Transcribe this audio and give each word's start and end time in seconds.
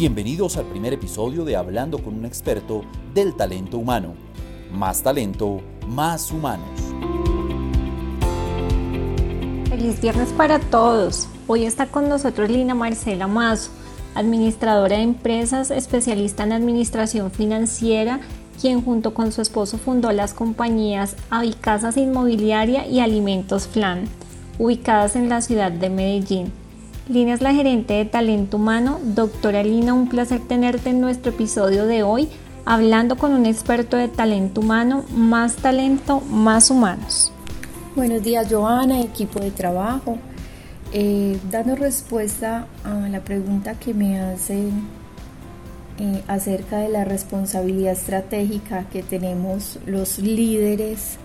Bienvenidos 0.00 0.56
al 0.56 0.64
primer 0.64 0.94
episodio 0.94 1.44
de 1.44 1.56
Hablando 1.56 1.98
con 1.98 2.14
un 2.14 2.24
experto 2.24 2.86
del 3.12 3.34
talento 3.34 3.76
humano. 3.76 4.14
Más 4.72 5.02
talento, 5.02 5.60
más 5.86 6.32
humanos. 6.32 6.80
Feliz 9.68 10.00
viernes 10.00 10.32
para 10.32 10.58
todos. 10.58 11.28
Hoy 11.46 11.66
está 11.66 11.88
con 11.88 12.08
nosotros 12.08 12.48
Lina 12.48 12.74
Marcela 12.74 13.26
Mazo, 13.26 13.72
administradora 14.14 14.96
de 14.96 15.02
empresas, 15.02 15.70
especialista 15.70 16.44
en 16.44 16.54
administración 16.54 17.30
financiera, 17.30 18.20
quien 18.58 18.82
junto 18.82 19.12
con 19.12 19.32
su 19.32 19.42
esposo 19.42 19.76
fundó 19.76 20.12
las 20.12 20.32
compañías 20.32 21.14
Avicasas 21.28 21.98
Inmobiliaria 21.98 22.86
y 22.86 23.00
Alimentos 23.00 23.66
Flan, 23.66 24.04
ubicadas 24.58 25.14
en 25.14 25.28
la 25.28 25.42
ciudad 25.42 25.70
de 25.70 25.90
Medellín. 25.90 26.59
Lina 27.08 27.34
es 27.34 27.40
la 27.40 27.52
gerente 27.52 27.94
de 27.94 28.04
talento 28.04 28.56
humano. 28.56 29.00
Doctora 29.02 29.62
Lina, 29.62 29.94
un 29.94 30.08
placer 30.08 30.40
tenerte 30.40 30.90
en 30.90 31.00
nuestro 31.00 31.32
episodio 31.32 31.86
de 31.86 32.02
hoy, 32.02 32.28
hablando 32.64 33.16
con 33.16 33.32
un 33.32 33.46
experto 33.46 33.96
de 33.96 34.08
talento 34.08 34.60
humano, 34.60 35.04
más 35.14 35.56
talento, 35.56 36.20
más 36.20 36.70
humanos. 36.70 37.32
Buenos 37.96 38.22
días, 38.22 38.46
Joana, 38.48 39.00
equipo 39.00 39.40
de 39.40 39.50
trabajo. 39.50 40.18
Eh, 40.92 41.38
dando 41.50 41.74
respuesta 41.74 42.66
a 42.84 43.08
la 43.08 43.20
pregunta 43.20 43.74
que 43.74 43.92
me 43.92 44.20
hacen 44.20 44.86
eh, 45.98 46.22
acerca 46.28 46.78
de 46.78 46.88
la 46.90 47.04
responsabilidad 47.04 47.92
estratégica 47.92 48.84
que 48.84 49.02
tenemos 49.02 49.78
los 49.86 50.18
líderes 50.18 51.16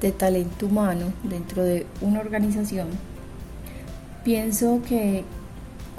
de 0.00 0.12
talento 0.12 0.66
humano 0.66 1.12
dentro 1.22 1.62
de 1.64 1.86
una 2.02 2.20
organización 2.20 2.88
Pienso 4.24 4.80
que 4.88 5.22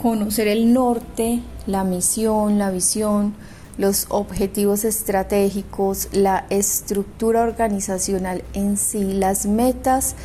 conocer 0.02 0.48
el 0.48 0.74
norte, 0.74 1.42
la 1.68 1.84
misión, 1.84 2.58
la 2.58 2.72
visión, 2.72 3.36
los 3.78 4.08
objetivos 4.10 4.84
estratégicos, 4.84 6.10
la 6.12 6.48
estructura 6.50 7.44
organizacional 7.44 8.44
en 8.54 8.78
sí, 8.78 9.14
las 9.14 9.46
metas 9.46 10.16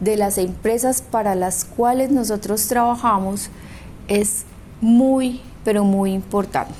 de 0.00 0.18
las 0.18 0.36
empresas 0.36 1.00
para 1.00 1.34
las 1.34 1.64
cuales 1.64 2.10
nosotros 2.10 2.68
trabajamos 2.68 3.48
es 4.06 4.44
muy, 4.82 5.40
pero 5.64 5.82
muy 5.82 6.12
importante. 6.12 6.74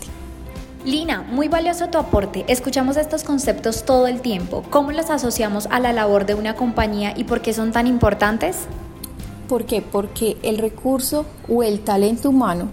Lina, 0.85 1.23
muy 1.23 1.49
valioso 1.49 1.89
tu 1.89 1.97
aporte. 1.97 2.45
Escuchamos 2.49 2.99
estos 2.99 3.25
conceptos 3.25 3.85
todo 3.87 4.07
el 4.07 4.21
tiempo. 4.21 4.63
¿Cómo 4.69 4.93
los 4.93 5.09
asociamos 5.09 5.69
a 5.71 5.81
la 5.81 5.95
labor 5.95 6.27
de 6.27 6.35
una 6.35 6.55
compañía 6.55 7.15
y 7.17 7.25
por 7.25 7.41
qué 7.41 7.55
son 7.55 7.73
tan 7.73 7.87
importantes? 7.87 8.69
¿Por 9.49 9.65
qué? 9.65 9.83
Porque 9.83 10.37
el 10.43 10.59
recurso 10.59 11.25
o 11.49 11.63
el 11.63 11.81
talento 11.81 12.31
humano 12.31 12.69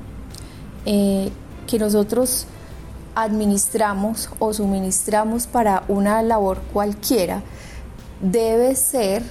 eh, 0.86 1.30
que 1.68 1.80
nosotros 1.80 2.48
administramos 3.16 4.30
o 4.40 4.54
suministramos 4.54 5.48
para 5.48 5.84
una 5.88 6.22
labor 6.24 6.60
cualquiera 6.74 7.44
debe 8.22 8.76
ser 8.76 9.24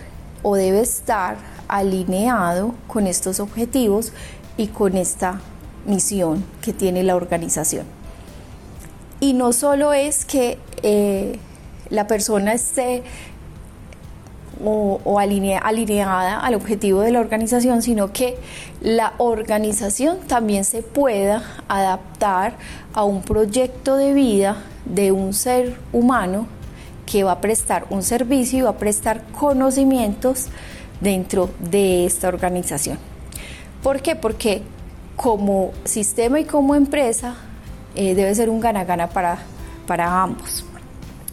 o 0.42 0.54
debe 0.54 0.80
estar 0.80 1.36
alineado 1.68 2.74
con 2.86 3.06
estos 3.06 3.40
objetivos 3.40 4.12
y 4.56 4.68
con 4.68 4.96
esta 4.96 5.40
misión 5.86 6.44
que 6.60 6.72
tiene 6.72 7.02
la 7.02 7.16
organización. 7.16 7.86
Y 9.20 9.34
no 9.34 9.52
solo 9.52 9.92
es 9.92 10.24
que 10.24 10.58
eh, 10.82 11.38
la 11.90 12.06
persona 12.06 12.52
esté 12.52 13.02
o, 14.64 15.18
alineada 15.18 16.40
al 16.40 16.54
objetivo 16.54 17.00
de 17.00 17.12
la 17.12 17.20
organización, 17.20 17.82
sino 17.82 18.12
que 18.12 18.36
la 18.80 19.14
organización 19.18 20.18
también 20.26 20.64
se 20.64 20.82
pueda 20.82 21.42
adaptar 21.68 22.54
a 22.94 23.04
un 23.04 23.22
proyecto 23.22 23.96
de 23.96 24.12
vida 24.12 24.56
de 24.84 25.12
un 25.12 25.32
ser 25.34 25.76
humano 25.92 26.46
que 27.06 27.24
va 27.24 27.32
a 27.32 27.40
prestar 27.40 27.86
un 27.90 28.02
servicio 28.02 28.58
y 28.58 28.62
va 28.62 28.70
a 28.70 28.78
prestar 28.78 29.22
conocimientos 29.38 30.46
dentro 31.00 31.50
de 31.58 32.06
esta 32.06 32.28
organización. 32.28 32.98
¿Por 33.82 34.00
qué? 34.00 34.16
Porque 34.16 34.62
como 35.16 35.72
sistema 35.84 36.40
y 36.40 36.44
como 36.44 36.74
empresa 36.74 37.34
eh, 37.94 38.14
debe 38.14 38.34
ser 38.34 38.48
un 38.48 38.60
gana-gana 38.60 39.08
para, 39.08 39.38
para 39.86 40.22
ambos. 40.22 40.64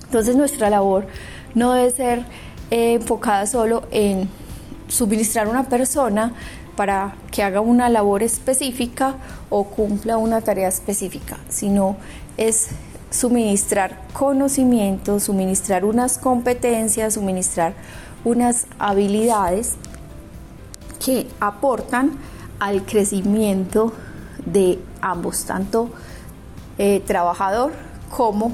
Entonces 0.06 0.36
nuestra 0.36 0.70
labor 0.70 1.06
no 1.54 1.74
debe 1.74 1.92
ser 1.92 2.26
enfocada 2.72 3.46
solo 3.46 3.84
en 3.92 4.30
suministrar 4.88 5.48
una 5.48 5.64
persona 5.64 6.34
para 6.76 7.16
que 7.32 7.44
haga 7.44 7.62
una 7.62 7.90
labor 7.90 8.24
específica 8.24 9.16
o 9.50 9.66
cumpla 9.66 10.18
una 10.18 10.42
tarea 10.42 10.68
específica, 10.68 11.38
sino 11.50 11.98
es 12.38 12.70
suministrar 13.12 14.00
conocimientos, 14.14 15.24
suministrar 15.24 15.84
unas 15.84 16.18
competencias, 16.18 17.16
suministrar 17.16 17.74
unas 18.24 18.68
habilidades 18.78 19.76
que 21.04 21.28
aportan 21.40 22.12
al 22.60 22.86
crecimiento 22.86 23.94
de 24.46 24.80
ambos, 25.02 25.46
tanto 25.46 25.90
eh, 26.78 27.02
trabajador 27.06 27.74
como 28.10 28.54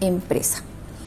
empresa. 0.00 0.62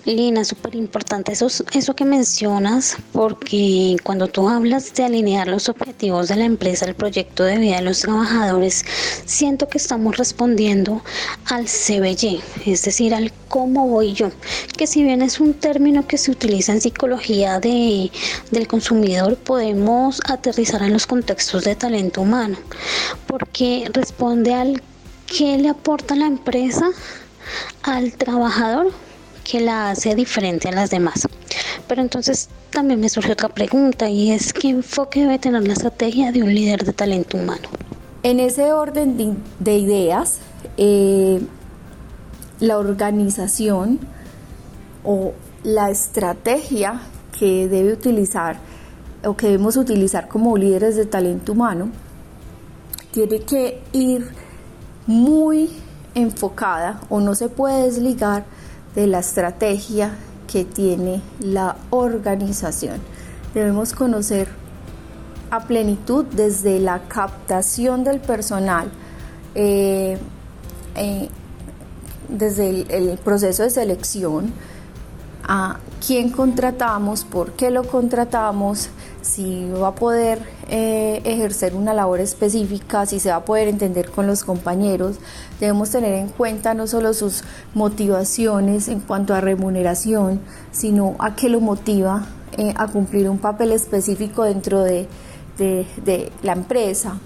Lina, 0.08 0.46
súper 0.46 0.76
importante 0.76 1.34
eso, 1.34 1.48
eso 1.74 1.94
que 1.94 2.06
mencionas, 2.06 2.96
porque 3.12 3.98
cuando 4.04 4.30
tú 4.30 4.48
hablas 4.48 4.94
de 4.94 5.04
alinear 5.04 5.50
los 5.50 5.68
objetivos 5.68 6.30
de 6.30 6.38
la 6.38 6.46
empresa, 6.46 6.86
el 6.86 6.96
proyecto 6.96 7.44
de 7.44 7.58
vida 7.58 7.76
de 7.76 7.82
los 7.82 8.00
trabajadores, 8.00 8.86
siento 9.26 9.68
que 9.68 9.78
estamos 9.78 10.16
respondiendo 10.16 11.02
al 11.48 11.66
CBY, 11.66 12.42
es 12.66 12.84
decir, 12.84 13.14
al 13.14 13.34
cómo 13.50 13.90
voy 13.90 14.14
yo, 14.14 14.32
que 14.78 14.88
si 14.88 15.04
bien 15.04 15.22
es 15.22 15.42
un 15.42 15.54
término 15.54 16.08
que 16.08 16.18
se 16.18 16.32
utiliza 16.32 16.72
en 16.72 16.80
psicología 16.80 17.60
de, 17.60 18.10
del 18.50 18.66
consumidor, 18.66 19.36
podemos 19.36 20.22
aterrizar 20.30 20.84
en 20.84 20.94
los 20.94 21.06
contextos 21.06 21.66
de 21.66 21.76
talento 21.76 22.22
humano, 22.22 22.58
porque 23.28 23.92
responde 23.92 24.54
al 24.54 24.82
qué 25.26 25.58
le 25.58 25.68
aporta 25.68 26.16
la 26.16 26.28
empresa 26.28 26.88
al 27.84 28.14
trabajador 28.14 28.94
que 29.50 29.62
la 29.62 29.92
hace 29.92 30.14
diferente 30.14 30.68
a 30.68 30.72
las 30.74 30.90
demás. 30.90 31.28
Pero 31.88 32.02
entonces 32.02 32.50
también 32.70 33.00
me 33.00 33.08
surge 33.08 33.32
otra 33.32 33.48
pregunta 33.48 34.10
y 34.10 34.32
es 34.32 34.52
qué 34.52 34.70
enfoque 34.70 35.22
debe 35.22 35.40
tener 35.40 35.66
la 35.66 35.74
estrategia 35.74 36.34
de 36.34 36.44
un 36.44 36.54
líder 36.54 36.84
de 36.84 36.92
talento 36.92 37.38
humano. 37.38 37.70
En 38.24 38.42
ese 38.42 38.74
orden 38.74 39.38
de, 39.60 39.78
ideas, 39.78 40.40
eh, 40.76 41.40
la 42.60 42.78
organización 42.78 44.00
o 45.06 45.32
la 45.64 45.90
estrategia 45.92 47.02
que 47.40 47.70
debe 47.70 47.94
utilizar 47.94 48.60
o 49.24 49.38
que 49.38 49.48
debemos 49.48 49.78
utilizar 49.78 50.28
como 50.28 50.58
líderes 50.58 50.96
de 50.98 51.06
talento 51.06 51.54
humano 51.54 51.90
tiene 53.12 53.40
que 53.40 53.82
ir 53.94 54.30
muy 55.06 55.70
enfocada 56.16 57.00
o 57.10 57.22
no 57.22 57.34
se 57.34 57.48
puede 57.48 57.84
desligar 57.84 58.46
de 58.96 59.08
la 59.08 59.20
estrategia 59.20 60.12
que 60.48 60.66
tiene 60.66 61.22
la 61.40 61.76
organización. 61.90 63.00
Debemos 63.54 63.94
conocer 63.94 64.48
a 65.52 65.62
plenitud 65.66 66.26
desde 66.26 66.80
la 66.80 67.08
captación 67.08 68.04
del 68.04 68.20
personal, 68.20 68.92
eh, 69.56 70.18
eh, 70.96 71.30
desde 72.28 72.86
el, 72.96 73.18
proceso 73.20 73.64
de 73.64 73.70
selección, 73.70 74.54
a 75.48 75.80
quién 76.06 76.30
contratamos, 76.30 77.24
por 77.24 77.54
qué 77.54 77.72
lo 77.72 77.84
contratamos, 77.84 78.90
si 79.22 79.70
va 79.70 79.90
a 79.90 79.96
poder 79.96 80.42
eh, 80.70 81.22
ejercer 81.26 81.76
una 81.76 81.94
labor 81.94 82.20
específica, 82.20 83.06
si 83.06 83.20
se 83.20 83.30
va 83.30 83.38
a 83.38 83.46
poder 83.46 83.68
entender 83.68 84.10
con 84.12 84.28
los 84.28 84.44
compañeros. 84.44 85.18
Debemos 85.60 85.90
tener 85.90 86.14
en 86.14 86.30
cuenta 86.30 86.74
no 86.74 86.88
solo 86.88 87.14
sus 87.14 87.44
motivaciones 87.74 88.88
en 88.88 89.00
cuanto 89.00 89.34
a 89.34 89.42
remuneración, 89.42 90.42
sino 90.72 91.16
a 91.20 91.36
qué 91.36 91.50
lo 91.50 91.60
motiva 91.60 92.26
eh, 92.58 92.74
a 92.76 92.88
cumplir 92.88 93.30
un 93.30 93.38
papel 93.38 93.72
específico 93.72 94.44
dentro 94.44 94.84
de, 94.84 95.08
la 96.44 96.54
empresa. 96.54 97.20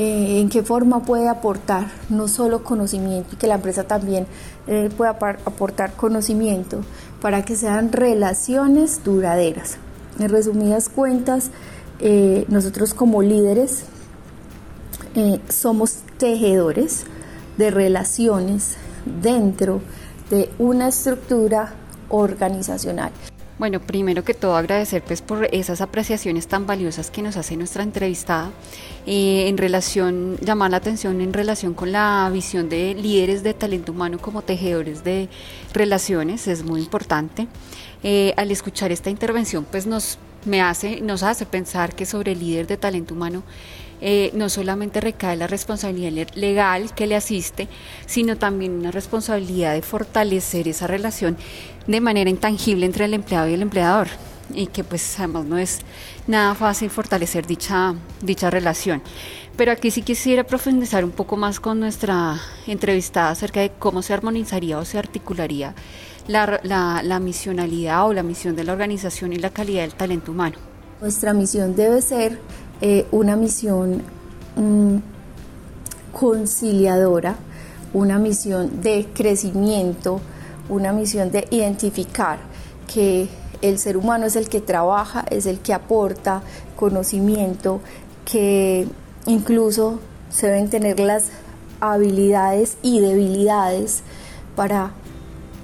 Eh, 0.00 0.38
en 0.40 0.48
qué 0.48 0.62
forma 0.62 1.02
puede 1.02 1.28
aportar 1.28 1.88
no 2.08 2.28
solo 2.28 2.62
conocimiento 2.62 3.30
y 3.34 3.36
que 3.36 3.48
la 3.48 3.56
empresa 3.56 3.82
también 3.82 4.26
pueda 4.96 5.10
aportar 5.10 5.94
conocimiento 5.94 6.82
para 7.20 7.44
que 7.44 7.56
sean 7.56 7.90
relaciones 7.90 9.02
duraderas. 9.02 9.78
En 10.18 10.28
resumidas 10.28 10.88
cuentas, 10.88 11.50
eh, 12.00 12.44
nosotros 12.48 12.94
como 12.94 13.22
líderes 13.22 13.84
eh, 15.14 15.40
somos 15.48 15.98
tejedores 16.16 17.04
de 17.56 17.70
relaciones 17.70 18.76
dentro 19.20 19.80
de 20.30 20.50
una 20.58 20.88
estructura 20.88 21.72
organizacional. 22.08 23.10
Bueno, 23.58 23.80
primero 23.80 24.22
que 24.22 24.34
todo 24.34 24.56
agradecer 24.56 25.02
pues 25.02 25.20
por 25.20 25.48
esas 25.52 25.80
apreciaciones 25.80 26.46
tan 26.46 26.68
valiosas 26.68 27.10
que 27.10 27.22
nos 27.22 27.36
hace 27.36 27.56
nuestra 27.56 27.82
entrevistada 27.82 28.52
eh, 29.04 29.48
en 29.48 29.58
relación, 29.58 30.36
llamar 30.40 30.70
la 30.70 30.76
atención 30.76 31.20
en 31.20 31.32
relación 31.32 31.74
con 31.74 31.90
la 31.90 32.30
visión 32.32 32.68
de 32.68 32.94
líderes 32.94 33.42
de 33.42 33.54
talento 33.54 33.90
humano 33.90 34.18
como 34.20 34.42
tejedores 34.42 35.02
de 35.02 35.28
relaciones, 35.72 36.46
es 36.46 36.62
muy 36.62 36.82
importante. 36.82 37.48
Eh, 38.04 38.32
al 38.36 38.52
escuchar 38.52 38.92
esta 38.92 39.10
intervención 39.10 39.66
pues 39.68 39.86
nos, 39.86 40.18
me 40.44 40.60
hace, 40.60 41.00
nos 41.00 41.24
hace 41.24 41.44
pensar 41.44 41.96
que 41.96 42.06
sobre 42.06 42.32
el 42.32 42.38
líder 42.38 42.68
de 42.68 42.76
talento 42.76 43.14
humano 43.14 43.42
eh, 44.00 44.30
no 44.34 44.48
solamente 44.48 45.00
recae 45.00 45.36
la 45.36 45.46
responsabilidad 45.46 46.28
legal 46.34 46.94
que 46.94 47.06
le 47.06 47.16
asiste, 47.16 47.68
sino 48.06 48.36
también 48.36 48.72
una 48.72 48.90
responsabilidad 48.90 49.74
de 49.74 49.82
fortalecer 49.82 50.68
esa 50.68 50.86
relación 50.86 51.36
de 51.86 52.00
manera 52.00 52.30
intangible 52.30 52.86
entre 52.86 53.06
el 53.06 53.14
empleado 53.14 53.48
y 53.48 53.54
el 53.54 53.62
empleador 53.62 54.08
y 54.54 54.66
que 54.66 54.84
pues 54.84 55.18
además 55.18 55.44
no 55.44 55.58
es 55.58 55.80
nada 56.26 56.54
fácil 56.54 56.90
fortalecer 56.90 57.46
dicha, 57.46 57.94
dicha 58.22 58.50
relación. 58.50 59.02
Pero 59.56 59.72
aquí 59.72 59.90
sí 59.90 60.02
quisiera 60.02 60.44
profundizar 60.44 61.04
un 61.04 61.10
poco 61.10 61.36
más 61.36 61.60
con 61.60 61.80
nuestra 61.80 62.40
entrevistada 62.66 63.30
acerca 63.30 63.60
de 63.60 63.72
cómo 63.78 64.02
se 64.02 64.14
armonizaría 64.14 64.78
o 64.78 64.84
se 64.84 64.98
articularía 64.98 65.74
la, 66.28 66.60
la, 66.62 67.20
misionalidad 67.20 68.06
o 68.06 68.12
la 68.12 68.22
misión 68.22 68.54
de 68.54 68.64
la 68.64 68.72
organización 68.72 69.32
y 69.32 69.36
la 69.36 69.50
calidad 69.50 69.82
del 69.82 69.94
talento 69.94 70.32
humano. 70.32 70.56
Nuestra 71.00 71.32
misión 71.32 71.74
debe 71.74 72.02
ser 72.02 72.38
eh, 72.80 73.06
una 73.10 73.36
misión 73.36 74.02
mm, 74.56 74.96
conciliadora, 76.12 77.36
una 77.92 78.18
misión 78.18 78.82
de 78.82 79.08
crecimiento, 79.14 80.20
una 80.68 80.92
misión 80.92 81.30
de 81.30 81.46
identificar 81.50 82.38
que 82.92 83.28
el 83.62 83.78
ser 83.78 83.96
humano 83.96 84.26
es 84.26 84.36
el 84.36 84.48
que 84.48 84.60
trabaja, 84.60 85.24
es 85.30 85.46
el 85.46 85.60
que 85.60 85.72
aporta 85.72 86.42
conocimiento, 86.76 87.80
que 88.24 88.86
incluso 89.26 90.00
se 90.30 90.46
deben 90.46 90.70
tener 90.70 91.00
las 91.00 91.26
habilidades 91.80 92.76
y 92.82 93.00
debilidades 93.00 94.02
para, 94.56 94.92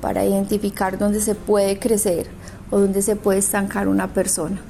para 0.01 0.25
identificar 0.25 0.99
dónde 0.99 1.21
se 1.21 1.35
puede 1.35 1.79
crecer 1.79 2.29
o 2.71 2.81
dónde 2.81 3.03
se 3.03 3.17
puede 3.17 3.39
estancar 3.41 3.89
una 3.89 4.13
persona, 4.13 4.61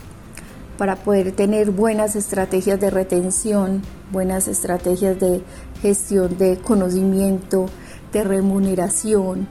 para 0.78 0.96
poder 0.96 1.32
tener 1.32 1.70
buenas 1.70 2.16
estrategias 2.16 2.80
de 2.80 2.90
retención, 2.90 3.82
buenas 4.10 4.48
estrategias 4.48 5.18
de 5.20 5.42
gestión 5.80 6.36
de 6.38 6.58
conocimiento, 6.58 7.66
de 8.12 8.24
remuneración, 8.24 9.46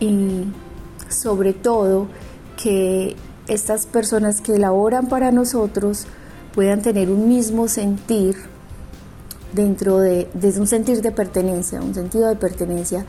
y 0.00 0.44
sobre 1.08 1.52
todo 1.52 2.06
que 2.62 3.16
estas 3.46 3.86
personas 3.86 4.40
que 4.40 4.58
laboran 4.58 5.08
para 5.08 5.32
nosotros 5.32 6.06
puedan 6.54 6.82
tener 6.82 7.10
un 7.10 7.28
mismo 7.28 7.68
sentir 7.68 8.36
dentro 9.52 9.98
de, 9.98 10.28
desde 10.34 10.60
un 10.60 10.66
sentir 10.66 11.02
de 11.02 11.12
pertenencia, 11.12 11.80
un 11.80 11.94
sentido 11.94 12.28
de 12.28 12.36
pertenencia 12.36 13.06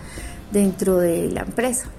dentro 0.52 0.98
de 0.98 1.30
la 1.32 1.42
empresa. 1.42 1.90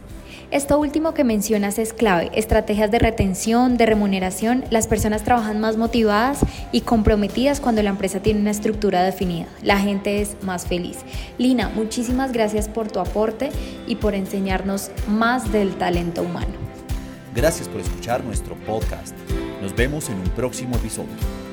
Esto 0.50 0.81
último 0.81 1.14
que 1.14 1.23
mencionas 1.23 1.79
es 1.79 1.93
clave. 1.93 2.29
Estrategias 2.35 2.91
de 2.91 2.99
retención, 2.99 3.76
de 3.76 3.87
remuneración. 3.87 4.64
Las 4.70 4.88
personas 4.88 5.23
trabajan 5.23 5.61
más 5.61 5.76
motivadas 5.76 6.41
y 6.73 6.81
comprometidas 6.81 7.61
cuando 7.61 7.85
la 7.85 7.91
empresa 7.91 8.19
tiene 8.19 8.41
una 8.41 8.50
estructura 8.50 9.05
definida. 9.05 9.47
La 9.62 9.79
gente 9.79 10.20
es 10.20 10.37
más 10.43 10.67
feliz. 10.67 10.99
Lina, 11.38 11.69
muchísimas 11.69 12.32
gracias 12.32 12.69
por 12.69 12.91
tu 12.91 12.99
aporte 12.99 13.50
y 13.87 13.94
por 13.94 14.17
enseñarnos 14.17 14.91
más 15.06 15.52
del 15.52 15.76
talento 15.76 16.23
humano. 16.23 16.55
Gracias 17.32 17.69
por 17.69 17.81
escuchar 17.81 18.25
nuestro 18.25 18.56
podcast. 18.67 19.14
Nos 19.62 19.76
vemos 19.76 20.08
en 20.08 20.17
un 20.17 20.31
próximo 20.31 20.75
episodio. 20.75 21.50